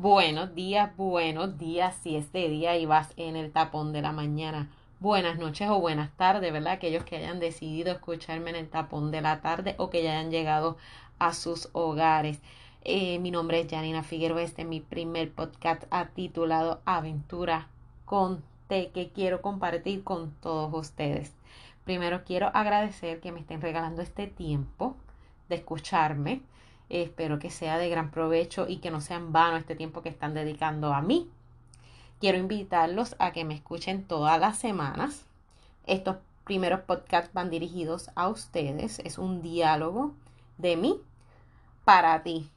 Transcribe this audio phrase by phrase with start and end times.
[0.00, 4.12] Buenos días, buenos días, si es de día y vas en el tapón de la
[4.12, 4.70] mañana.
[4.98, 6.72] Buenas noches o buenas tardes, ¿verdad?
[6.72, 10.30] Aquellos que hayan decidido escucharme en el tapón de la tarde o que ya hayan
[10.30, 10.78] llegado
[11.18, 12.40] a sus hogares.
[12.82, 15.84] Eh, mi nombre es Janina Figueroa, este es mi primer podcast
[16.14, 17.68] titulado Aventura
[18.06, 21.34] con T que quiero compartir con todos ustedes.
[21.84, 24.96] Primero quiero agradecer que me estén regalando este tiempo
[25.50, 26.40] de escucharme
[26.90, 30.08] Espero que sea de gran provecho y que no sea en vano este tiempo que
[30.08, 31.30] están dedicando a mí.
[32.18, 35.24] Quiero invitarlos a que me escuchen todas las semanas.
[35.86, 38.98] Estos primeros podcasts van dirigidos a ustedes.
[38.98, 40.14] Es un diálogo
[40.58, 41.00] de mí
[41.84, 42.50] para ti.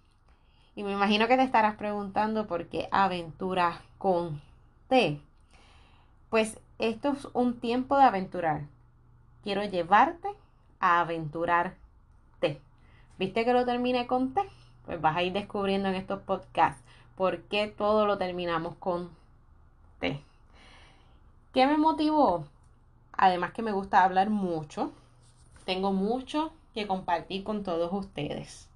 [0.76, 4.42] Y me imagino que te estarás preguntando por qué aventura con
[4.88, 5.22] T.
[6.32, 8.64] Pues esto es un tiempo de aventurar.
[9.44, 10.30] Quiero llevarte
[10.80, 12.62] a aventurarte.
[13.18, 14.42] ¿Viste que lo terminé con T?
[14.86, 16.84] Pues vas a ir descubriendo en estos podcasts
[17.16, 19.10] por qué todo lo terminamos con
[20.00, 20.20] T.
[21.54, 22.46] ¿Qué me motivó?
[23.12, 24.92] Además que me gusta hablar mucho.
[25.66, 28.68] Tengo mucho que compartir con todos ustedes.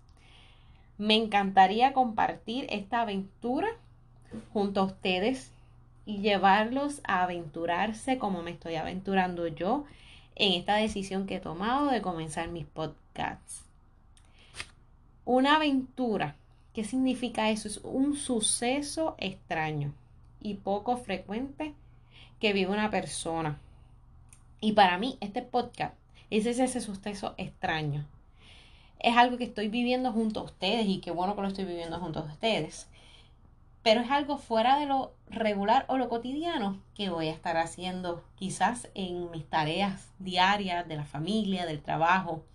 [0.97, 3.67] Me encantaría compartir esta aventura
[4.53, 5.51] junto a ustedes
[6.05, 9.85] y llevarlos a aventurarse como me estoy aventurando yo
[10.35, 13.66] en esta decisión que he tomado de comenzar mis podcasts.
[15.29, 16.37] Una aventura,
[16.73, 17.67] ¿qué significa eso?
[17.67, 19.93] Es un suceso extraño
[20.39, 21.73] y poco frecuente
[22.39, 23.59] que vive una persona.
[24.61, 25.95] Y para mí, este podcast
[26.29, 28.05] es ese suceso extraño.
[28.99, 31.99] Es algo que estoy viviendo junto a ustedes y qué bueno que lo estoy viviendo
[31.99, 32.87] junto a ustedes.
[33.83, 38.23] Pero es algo fuera de lo regular o lo cotidiano que voy a estar haciendo
[38.35, 42.45] quizás en mis tareas diarias de la familia, del trabajo,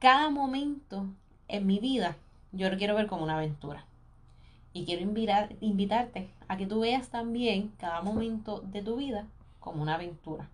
[0.00, 1.06] cada momento
[1.46, 2.16] en mi vida
[2.52, 3.84] yo lo quiero ver como una aventura.
[4.72, 9.26] Y quiero invitar, invitarte a que tú veas también cada momento de tu vida
[9.60, 10.48] como una aventura.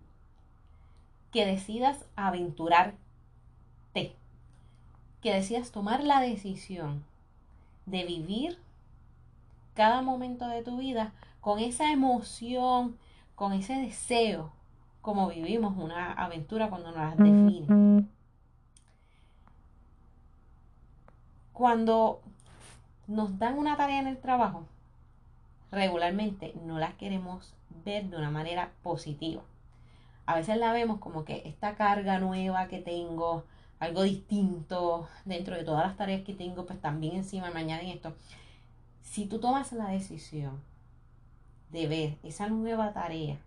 [1.31, 2.97] Que decidas aventurarte.
[5.21, 7.03] Que decidas tomar la decisión
[7.85, 8.57] de vivir
[9.75, 12.97] cada momento de tu vida con esa emoción,
[13.35, 14.51] con ese deseo,
[15.01, 18.07] como vivimos una aventura cuando nos las define.
[21.57, 22.21] Cuando
[23.07, 24.67] nos dan una tarea en el trabajo,
[25.71, 27.51] regularmente no las queremos
[27.83, 29.41] ver de una manera positiva.
[30.27, 33.43] A veces la vemos como que esta carga nueva que tengo,
[33.79, 38.15] algo distinto dentro de todas las tareas que tengo, pues también encima me añaden esto.
[39.01, 40.61] Si tú tomas la decisión
[41.71, 43.39] de ver esa nueva tarea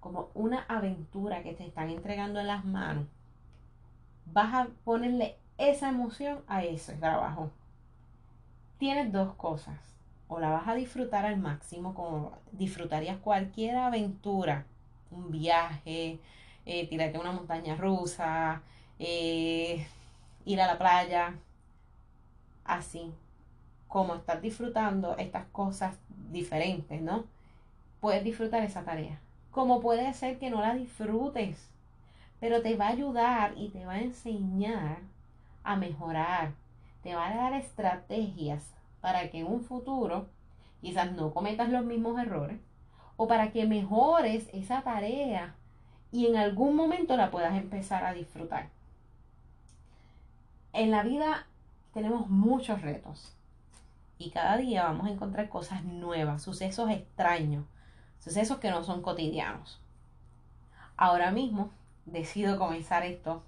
[0.00, 3.04] como una aventura que te están entregando en las manos,
[4.24, 7.50] vas a ponerle esa emoción a ese trabajo.
[8.78, 9.76] Tienes dos cosas.
[10.28, 14.66] O la vas a disfrutar al máximo, como disfrutarías cualquier aventura,
[15.10, 16.20] un viaje,
[16.66, 18.62] eh, tirarte a una montaña rusa,
[18.98, 19.86] eh,
[20.44, 21.34] ir a la playa,
[22.64, 23.12] así
[23.88, 25.96] como estar disfrutando estas cosas
[26.30, 27.24] diferentes, ¿no?
[28.00, 29.18] Puedes disfrutar esa tarea.
[29.50, 31.70] Como puede ser que no la disfrutes,
[32.38, 34.98] pero te va a ayudar y te va a enseñar
[35.68, 36.54] a mejorar,
[37.02, 38.64] te va a dar estrategias
[39.02, 40.26] para que en un futuro
[40.80, 42.58] quizás no cometas los mismos errores
[43.18, 45.54] o para que mejores esa tarea
[46.10, 48.70] y en algún momento la puedas empezar a disfrutar.
[50.72, 51.46] En la vida
[51.92, 53.34] tenemos muchos retos
[54.16, 57.66] y cada día vamos a encontrar cosas nuevas, sucesos extraños,
[58.20, 59.80] sucesos que no son cotidianos.
[60.96, 61.70] Ahora mismo
[62.06, 63.42] decido comenzar esto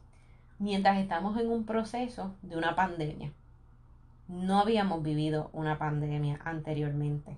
[0.61, 3.33] mientras estamos en un proceso de una pandemia.
[4.29, 7.37] No habíamos vivido una pandemia anteriormente.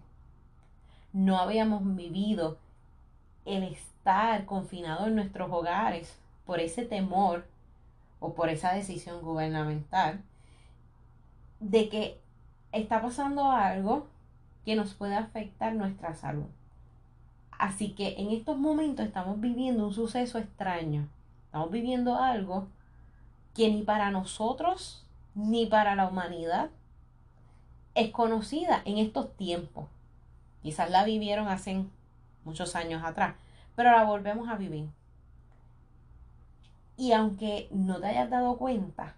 [1.12, 2.59] No habíamos vivido
[3.44, 7.47] el estar confinado en nuestros hogares por ese temor
[8.19, 10.21] o por esa decisión gubernamental
[11.60, 12.21] de que
[12.72, 14.09] está pasando algo
[14.65, 16.51] que nos puede afectar nuestra salud.
[17.53, 21.09] Así que en estos momentos estamos viviendo un suceso extraño.
[21.47, 22.66] Estamos viviendo algo
[23.54, 25.04] que ni para nosotros
[25.34, 26.71] ni para la humanidad
[27.95, 29.87] es conocida en estos tiempos.
[30.63, 31.84] Quizás la vivieron hace
[32.45, 33.34] muchos años atrás,
[33.75, 34.89] pero la volvemos a vivir.
[36.97, 39.15] Y aunque no te hayas dado cuenta,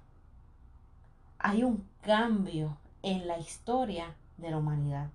[1.39, 5.11] hay un cambio en la historia de la humanidad.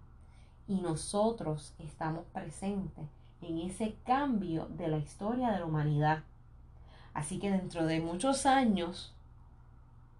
[0.67, 3.05] Y nosotros estamos presentes
[3.41, 6.23] en ese cambio de la historia de la humanidad.
[7.19, 9.13] Así que dentro de muchos años,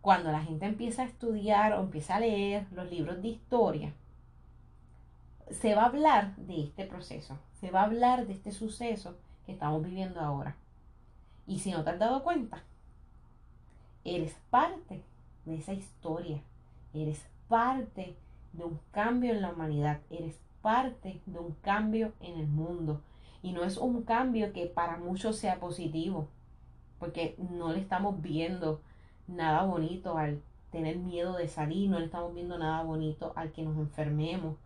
[0.02, 3.94] cuando la gente empieza a estudiar o empieza a leer los libros de historia,
[5.50, 9.16] se va a hablar de este proceso, se va a hablar de este suceso
[9.46, 10.58] que estamos viviendo ahora.
[11.48, 12.64] Y si no te has dado cuenta,
[14.04, 15.02] eres parte
[15.46, 16.42] de esa historia,
[16.94, 18.18] eres parte
[18.52, 23.00] de un cambio en la humanidad, eres parte de un cambio en el mundo.
[23.42, 26.28] Y no es un cambio que para muchos sea positivo,
[27.00, 28.82] porque no le estamos viendo
[29.28, 30.42] nada bonito al
[30.72, 34.58] tener miedo de salir, no le estamos viendo nada bonito al que nos enfermemos.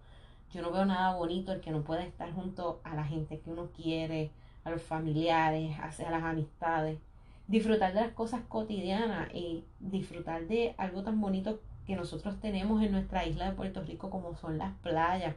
[0.52, 3.50] Yo no veo nada bonito al que no pueda estar junto a la gente que
[3.50, 4.32] uno quiere,
[4.64, 7.00] a los familiares, a las amistades.
[7.48, 12.92] Disfrutar de las cosas cotidianas y disfrutar de algo tan bonito que nosotros tenemos en
[12.92, 15.36] nuestra isla de Puerto Rico como son las playas.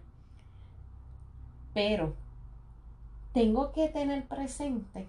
[1.75, 2.15] Pero
[3.33, 5.09] tengo que tener presente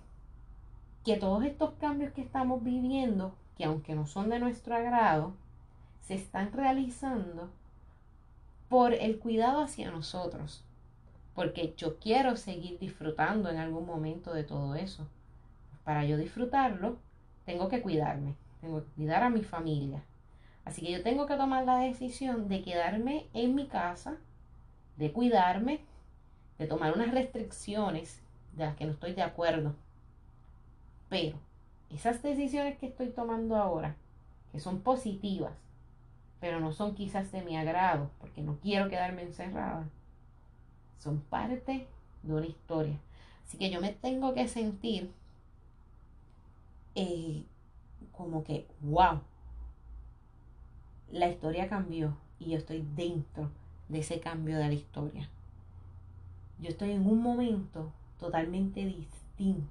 [1.07, 5.33] que todos estos cambios que estamos viviendo, que aunque no son de nuestro agrado,
[6.01, 7.49] se están realizando
[8.67, 10.65] por el cuidado hacia nosotros.
[11.33, 15.07] Porque yo quiero seguir disfrutando en algún momento de todo eso.
[15.85, 16.97] Para yo disfrutarlo,
[17.45, 20.03] tengo que cuidarme, tengo que cuidar a mi familia.
[20.65, 24.17] Así que yo tengo que tomar la decisión de quedarme en mi casa,
[24.97, 25.79] de cuidarme,
[26.59, 28.21] de tomar unas restricciones
[28.57, 29.73] de las que no estoy de acuerdo.
[31.09, 31.37] Pero
[31.89, 33.95] esas decisiones que estoy tomando ahora,
[34.51, 35.53] que son positivas,
[36.39, 39.87] pero no son quizás de mi agrado, porque no quiero quedarme encerrada,
[40.99, 41.87] son parte
[42.23, 42.97] de una historia.
[43.45, 45.11] Así que yo me tengo que sentir
[46.95, 47.43] eh,
[48.11, 49.21] como que, wow,
[51.11, 53.49] la historia cambió y yo estoy dentro
[53.87, 55.29] de ese cambio de la historia.
[56.59, 59.26] Yo estoy en un momento totalmente distinto,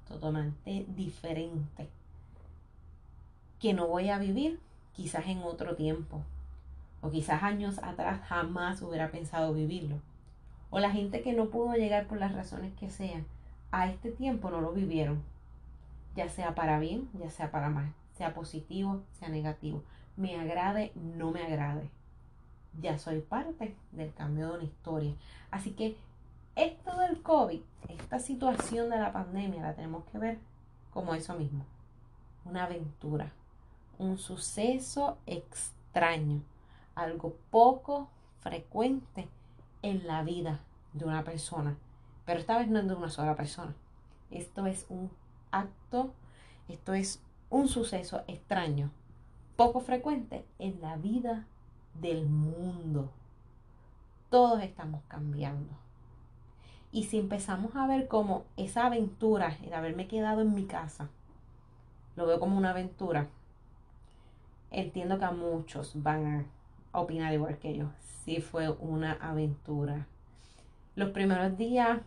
[0.07, 1.87] totalmente diferente,
[3.59, 4.59] que no voy a vivir
[4.93, 6.21] quizás en otro tiempo,
[7.01, 9.99] o quizás años atrás jamás hubiera pensado vivirlo.
[10.69, 13.25] O la gente que no pudo llegar por las razones que sean,
[13.71, 15.21] a este tiempo no lo vivieron,
[16.15, 19.83] ya sea para bien, ya sea para mal, sea positivo, sea negativo,
[20.15, 21.89] me agrade, no me agrade.
[22.81, 25.13] Ya soy parte del cambio de una historia.
[25.51, 25.95] Así que
[26.57, 30.39] esto del COVID, esta situación de la pandemia, la tenemos que ver
[30.91, 31.65] como eso mismo.
[32.45, 33.31] Una aventura,
[33.99, 36.41] un suceso extraño,
[36.95, 38.09] algo poco
[38.39, 39.29] frecuente
[39.83, 40.59] en la vida
[40.93, 41.77] de una persona.
[42.25, 43.75] Pero esta vez no es de una sola persona.
[44.31, 45.11] Esto es un
[45.51, 46.11] acto,
[46.67, 48.89] esto es un suceso extraño,
[49.55, 51.45] poco frecuente en la vida
[51.93, 53.11] del mundo.
[54.29, 55.86] Todos estamos cambiando.
[56.91, 61.09] Y si empezamos a ver como esa aventura, el haberme quedado en mi casa,
[62.15, 63.27] lo veo como una aventura,
[64.71, 66.45] entiendo que a muchos van
[66.93, 67.89] a opinar igual que yo.
[68.25, 70.07] Sí fue una aventura.
[70.95, 71.99] Los primeros días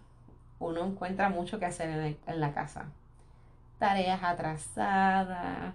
[0.58, 2.86] uno encuentra mucho que hacer en, la casa.
[3.78, 5.74] Tareas atrasadas,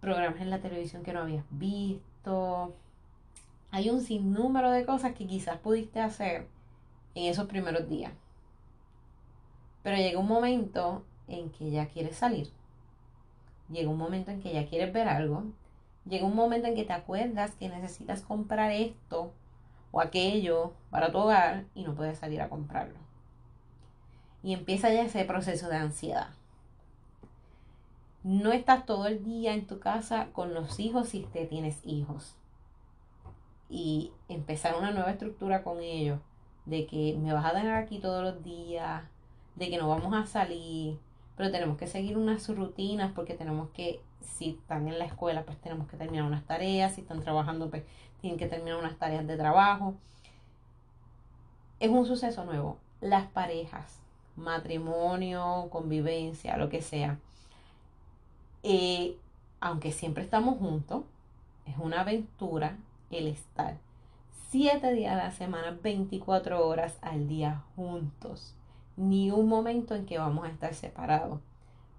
[0.00, 2.74] programas en la televisión que no habías visto.
[3.70, 6.48] Hay un sinnúmero de cosas que quizás pudiste hacer
[7.16, 8.12] en esos primeros días.
[9.82, 12.50] Pero llega un momento en que ya quieres salir.
[13.70, 15.44] Llega un momento en que ya quieres ver algo.
[16.04, 19.32] Llega un momento en que te acuerdas que necesitas comprar esto
[19.92, 22.98] o aquello para tu hogar y no puedes salir a comprarlo.
[24.42, 26.28] Y empieza ya ese proceso de ansiedad.
[28.22, 32.36] No estás todo el día en tu casa con los hijos si te tienes hijos.
[33.70, 36.20] Y empezar una nueva estructura con ellos
[36.66, 39.02] de que me vas a tener aquí todos los días,
[39.54, 40.98] de que no vamos a salir,
[41.36, 45.58] pero tenemos que seguir unas rutinas porque tenemos que, si están en la escuela, pues
[45.58, 47.84] tenemos que terminar unas tareas, si están trabajando, pues
[48.20, 49.94] tienen que terminar unas tareas de trabajo.
[51.78, 52.78] Es un suceso nuevo.
[53.00, 54.00] Las parejas,
[54.34, 57.18] matrimonio, convivencia, lo que sea.
[58.62, 59.16] Eh,
[59.60, 61.04] aunque siempre estamos juntos,
[61.66, 62.76] es una aventura
[63.10, 63.76] el estar
[64.50, 68.54] 7 días a la semana, 24 horas al día juntos.
[68.96, 71.40] Ni un momento en que vamos a estar separados.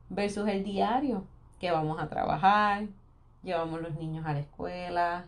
[0.09, 1.25] Versus el diario,
[1.59, 2.85] que vamos a trabajar,
[3.43, 5.25] llevamos los niños a la escuela,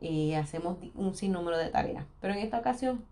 [0.00, 2.04] y hacemos un sinnúmero de tareas.
[2.20, 3.04] Pero en esta ocasión,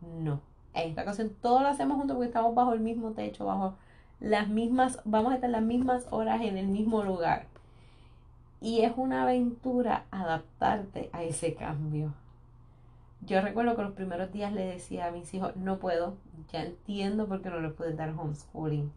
[0.00, 0.40] no.
[0.74, 3.74] En esta ocasión todo lo hacemos juntos porque estamos bajo el mismo techo, bajo
[4.20, 7.46] las mismas, vamos a estar las mismas horas en el mismo lugar.
[8.60, 12.14] Y es una aventura adaptarte a ese cambio.
[13.26, 16.16] Yo recuerdo que los primeros días le decía a mis hijos, no puedo,
[16.52, 18.92] ya entiendo por qué no les pueden dar homeschooling.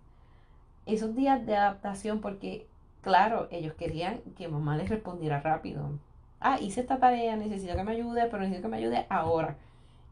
[0.86, 2.68] Esos días de adaptación, porque
[3.02, 5.98] claro, ellos querían que mamá les respondiera rápido.
[6.40, 9.58] Ah, hice esta tarea, necesito que me ayude, pero necesito que me ayude ahora.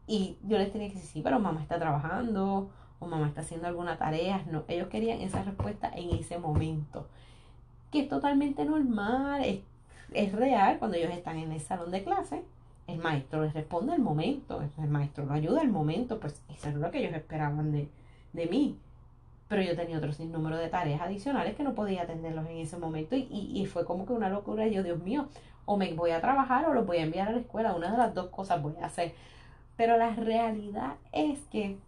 [0.08, 3.68] Y yo les tenía que decir, sí, pero mamá está trabajando o mamá está haciendo
[3.68, 4.44] alguna tarea.
[4.50, 7.06] No, ellos querían esa respuesta en ese momento.
[7.92, 9.60] Que es totalmente normal, es,
[10.12, 12.42] es real cuando ellos están en el salón de clase.
[12.88, 16.74] El maestro les responde al momento, el maestro lo ayuda al momento, pues eso es
[16.74, 17.88] lo que ellos esperaban de,
[18.32, 18.78] de mí.
[19.46, 23.14] Pero yo tenía otro sinnúmero de tareas adicionales que no podía atenderlos en ese momento
[23.14, 24.66] y, y, fue como que una locura.
[24.66, 25.28] Y yo, Dios mío,
[25.66, 27.74] o me voy a trabajar o los voy a enviar a la escuela.
[27.74, 29.12] Una de las dos cosas voy a hacer.
[29.76, 31.78] Pero la realidad es que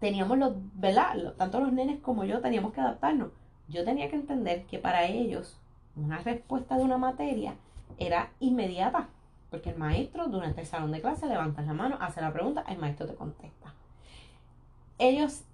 [0.00, 1.34] teníamos los, ¿verdad?
[1.36, 3.30] Tanto los nenes como yo teníamos que adaptarnos.
[3.68, 5.60] Yo tenía que entender que para ellos
[5.96, 7.54] una respuesta de una materia
[7.98, 9.08] era inmediata.
[9.56, 12.76] Porque el maestro durante el salón de clase levanta la mano, hace la pregunta, el
[12.76, 13.72] maestro te contesta.
[14.98, 15.44] Ellos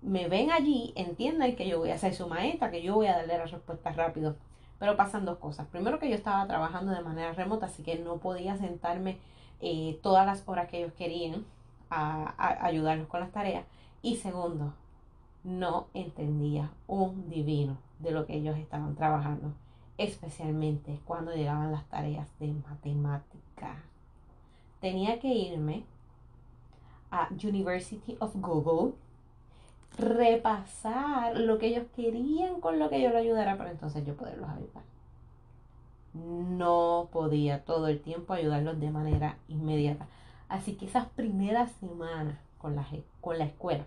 [0.00, 3.16] me ven allí, entienden que yo voy a ser su maestra, que yo voy a
[3.16, 4.36] darle la respuesta rápido.
[4.78, 5.66] Pero pasan dos cosas.
[5.66, 9.18] Primero que yo estaba trabajando de manera remota, así que no podía sentarme
[9.60, 11.44] eh, todas las horas que ellos querían
[11.90, 13.64] a, ayudarlos con las tareas.
[14.02, 14.72] Y segundo,
[15.42, 19.52] no entendía un divino de lo que ellos estaban trabajando,
[20.04, 23.76] especialmente cuando llegaban las tareas de matemática.
[24.80, 25.84] Tenía que irme
[27.10, 28.94] a University of Google,
[29.98, 34.48] repasar lo que ellos querían con lo que yo lo ayudara para entonces yo poderlos
[34.48, 34.82] ayudar
[36.14, 40.06] no podía todo el tiempo ayudarlos de manera inmediata.
[40.48, 42.86] Así que esas primeras semanas con la,
[43.20, 43.84] con la escuela,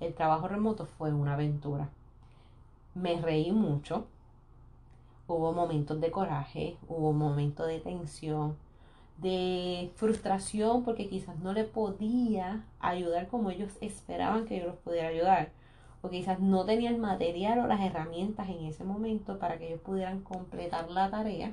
[0.00, 1.90] el trabajo remoto fue una aventura.
[2.94, 4.06] Me reí mucho,
[5.28, 8.56] hubo momentos de coraje, hubo momentos de tensión,
[9.18, 15.08] de frustración porque quizás no le podía ayudar como ellos esperaban que yo los pudiera
[15.08, 15.50] ayudar.
[16.00, 19.80] O quizás no tenía el material o las herramientas en ese momento para que ellos
[19.80, 21.52] pudieran completar la tarea.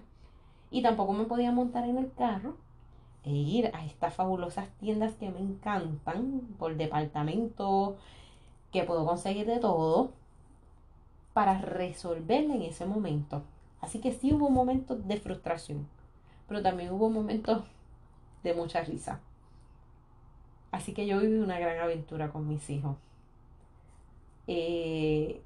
[0.69, 2.55] Y tampoco me podía montar en el carro
[3.23, 7.97] e ir a estas fabulosas tiendas que me encantan por departamento,
[8.71, 10.11] que puedo conseguir de todo,
[11.33, 13.41] para resolverla en ese momento.
[13.85, 15.87] Así que sí hubo momentos de frustración,
[16.47, 17.63] pero también hubo momentos
[18.41, 19.19] de mucha risa.
[20.71, 22.97] Así que yo viví una gran aventura con mis hijos.
[24.47, 25.39] Eh,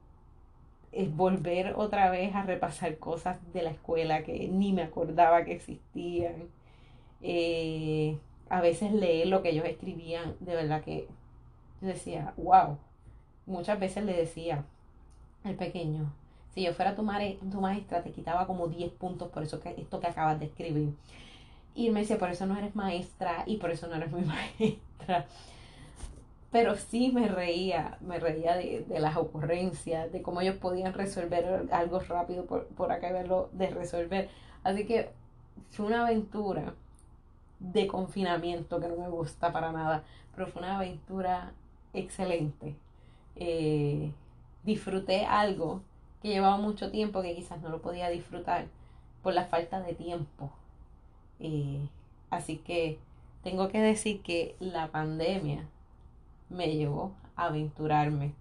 [0.93, 5.51] es volver otra vez a repasar cosas de la escuela que ni me acordaba que
[5.51, 6.47] existían.
[7.21, 8.17] Eh,
[8.47, 11.09] a veces leer lo que ellos escribían, de verdad que
[11.81, 12.77] yo decía, wow.
[13.47, 14.63] Muchas veces le decía
[15.43, 16.13] al pequeño,
[16.59, 20.07] si yo fuera tu, maestra, te quitaba como 10 puntos por eso que esto que
[20.07, 20.93] acabas de escribir.
[21.73, 25.25] Y me decía, por eso no eres maestra y por eso no eres mi maestra
[26.51, 31.99] pero sí me reía, me reía de, las ocurrencias, de cómo ellos podían resolver algo
[31.99, 34.29] rápido por, por acá verlo de resolver.
[34.63, 35.11] Así que
[35.69, 36.73] fue una aventura
[37.59, 40.03] de confinamiento que no me gusta para nada,
[40.35, 41.53] pero fue una aventura
[41.93, 42.75] excelente.
[43.35, 44.11] Eh,
[44.63, 45.83] disfruté algo
[46.21, 48.65] que llevaba mucho tiempo que quizás no lo podía disfrutar
[49.23, 50.51] por la falta de tiempo.
[51.39, 51.87] Eh,
[52.29, 52.99] así que
[53.43, 55.65] tengo que decir que la pandemia
[56.49, 58.33] me llevó a aventurarme.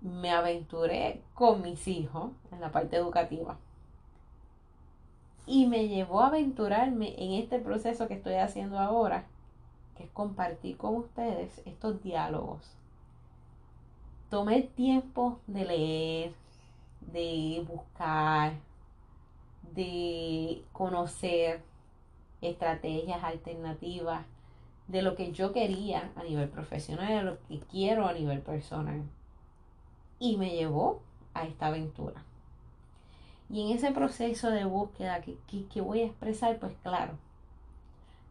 [0.00, 3.56] Me aventuré con mis hijos en la parte educativa.
[5.46, 9.26] Y me llevó a aventurarme en este proceso que estoy haciendo ahora,
[9.96, 12.76] que es compartir con ustedes estos diálogos.
[14.30, 16.34] Tomé el tiempo de leer,
[17.00, 18.54] de buscar,
[19.74, 21.62] de conocer
[22.40, 24.24] estrategias alternativas
[24.88, 29.02] de lo que yo quería a nivel profesional, de lo que quiero a nivel personal.
[30.18, 31.02] Y me llevó
[31.34, 32.22] a esta aventura.
[33.50, 35.36] Y en ese proceso de búsqueda que,
[35.72, 37.12] que, voy a expresar, pues claro,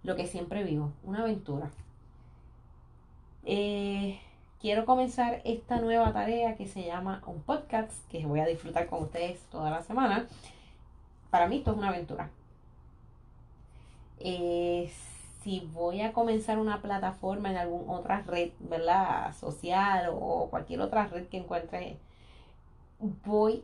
[0.03, 1.71] lo que siempre vivo, una aventura.
[3.43, 4.19] Eh,
[4.65, 9.03] quiero comenzar esta nueva tarea que se llama un podcast, que voy a disfrutar con
[9.03, 10.25] ustedes toda la semana.
[11.29, 12.31] Para mí esto es una aventura.
[14.19, 14.91] Es
[15.43, 19.35] si voy a comenzar una plataforma en alguna otra red, ¿verdad?
[19.35, 21.99] Social o cualquier otra red que encuentre,
[23.23, 23.63] voy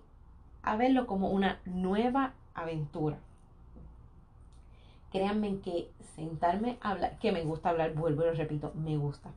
[0.61, 3.17] a verlo como una nueva aventura.
[5.11, 9.31] Créanme que sentarme a hablar, que me gusta hablar, vuelvo y lo repito, me gusta.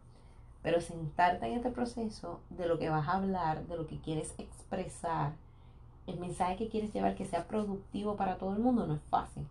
[0.65, 4.35] Pero sentarte en este proceso de lo que vas a hablar, de lo que quieres
[4.39, 5.35] expresar,
[6.07, 9.47] el mensaje que quieres llevar que sea productivo para todo el mundo no es fácil.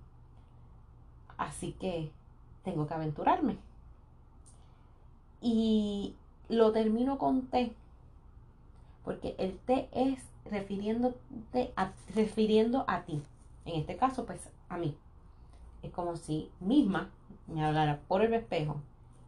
[1.38, 2.12] Así que
[2.64, 3.58] tengo que aventurarme.
[5.40, 6.16] Y
[6.50, 7.76] lo termino con T,
[9.06, 11.74] porque el T es refiriéndote
[12.16, 13.22] refiriendo a ti,
[13.66, 14.98] en este caso pues a mí.
[15.84, 17.12] es como si misma
[17.46, 18.82] me hablara por el espejo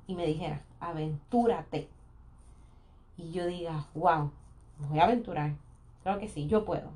[0.07, 1.89] y me dijera, aventúrate.
[3.17, 4.31] Y yo diga, wow,
[4.79, 5.53] me voy a aventurar.
[6.03, 6.89] Claro que sí, yo puedo.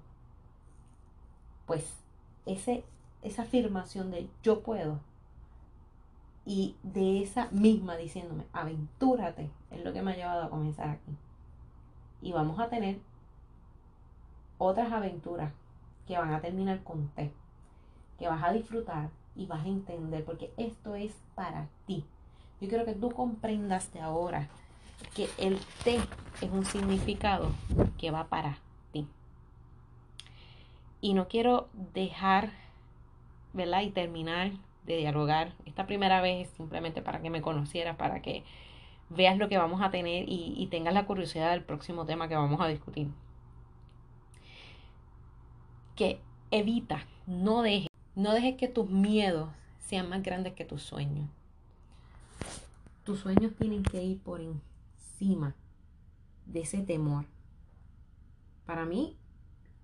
[1.65, 1.97] Pues
[2.45, 2.83] ese,
[3.21, 4.99] esa afirmación de yo puedo
[6.45, 11.15] y de esa misma diciéndome, aventúrate, es lo que me ha llevado a comenzar aquí.
[12.21, 12.99] Y vamos a tener
[14.57, 15.53] otras aventuras
[16.07, 17.31] que van a terminar con té,
[18.17, 22.03] que vas a disfrutar y vas a entender, porque esto es para ti.
[22.61, 24.49] Yo quiero que tú comprendas de ahora
[25.15, 25.99] que el té
[26.41, 27.51] es un significado
[27.97, 28.57] que va para
[28.91, 29.07] ti.
[31.01, 32.51] Y no quiero dejar,
[33.53, 33.81] ¿verdad?
[33.81, 34.51] Y terminar
[34.85, 35.53] de dialogar.
[35.65, 38.43] Esta primera vez es simplemente para que me conocieras, para que
[39.09, 42.35] veas lo que vamos a tener y, y tengas la curiosidad del próximo tema que
[42.35, 43.07] vamos a discutir.
[45.95, 46.19] Que
[46.51, 49.49] evita, no dejes, no dejes que tus miedos
[49.79, 51.29] sean más grandes que tus sueños.
[53.09, 55.55] Tus sueños tienen que ir por encima
[56.45, 57.25] de ese temor.
[58.67, 59.17] Para mí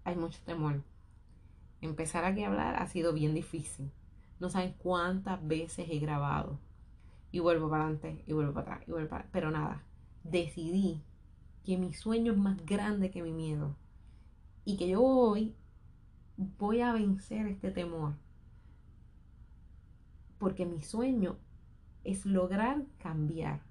[0.03, 0.83] hay mucho temor.
[1.81, 3.89] Empezar aquí a hablar ha sido bien difícil.
[4.39, 6.59] No saben cuántas veces he grabado.
[7.31, 9.81] Y vuelvo para adelante, y vuelvo para atrás, y vuelvo para Pero nada,
[10.23, 11.01] decidí
[11.63, 13.75] que mi sueño es más grande que mi miedo.
[14.65, 15.55] Y que yo hoy
[16.37, 18.13] voy a vencer este temor.
[20.37, 21.37] Porque mi sueño
[22.05, 23.61] es lograr cambiar.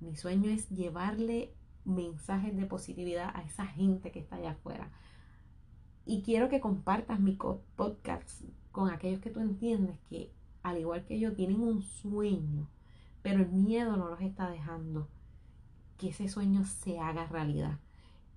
[0.00, 4.90] Mi sueño es llevarle mensajes de positividad a esa gente que está allá afuera.
[6.04, 7.38] Y quiero que compartas mi
[7.76, 12.68] podcast con aquellos que tú entiendes que, al igual que yo, tienen un sueño,
[13.22, 15.08] pero el miedo no los está dejando
[15.98, 17.78] que ese sueño se haga realidad.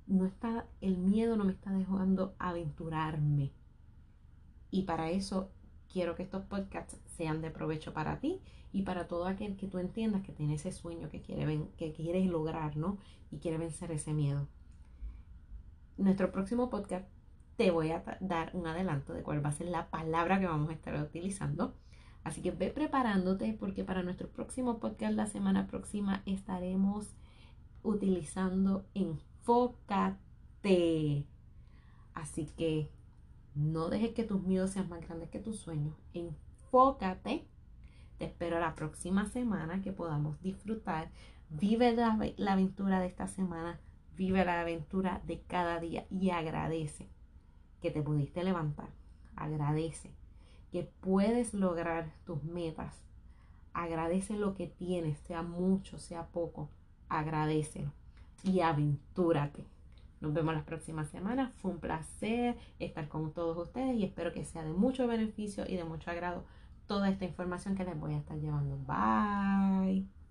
[0.06, 3.54] No está, el miedo no me está dejando aventurarme.
[4.70, 5.50] Y para eso
[5.94, 8.42] quiero que estos podcasts sean de provecho para ti
[8.74, 12.26] y para todo aquel que tú entiendas que tiene ese sueño que quiere que quieres
[12.26, 12.98] lograr, ¿no?
[13.32, 14.48] Y quiere vencer ese miedo.
[15.98, 17.08] Nuestro próximo podcast
[17.56, 20.72] te voy a dar un adelanto de cuál va a ser la palabra que vamos
[20.72, 21.76] a estar utilizando.
[22.24, 27.14] Así que ve preparándote porque para nuestro próximo podcast la semana próxima estaremos
[27.84, 30.18] utilizando enfócate.
[32.16, 32.90] Así que
[33.56, 35.96] no dejes que tus miedos sean más grandes que tus sueños.
[36.14, 37.46] Enfócate.
[38.18, 41.12] Te espero la próxima semana que podamos disfrutar.
[41.50, 42.18] Vive la,
[42.52, 43.80] aventura de esta semana.
[44.16, 47.08] Vive la aventura de cada día y agradece
[47.82, 48.90] que te pudiste levantar.
[49.36, 50.12] Agradece
[50.72, 53.04] que puedes lograr tus metas.
[53.74, 56.70] Agradece lo que tienes, sea mucho, sea poco.
[57.10, 57.92] Agradecelo
[58.44, 59.66] y aventúrate.
[60.24, 61.54] Nos vemos las próximas semanas.
[61.62, 65.76] Fue un placer estar con todos ustedes y espero que sea de mucho beneficio y
[65.76, 66.46] de mucho agrado
[66.88, 68.78] toda esta información que les voy a estar llevando.
[68.88, 70.23] Bye.